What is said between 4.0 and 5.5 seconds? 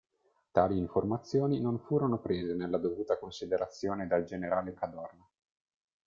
dal generale Cadorna.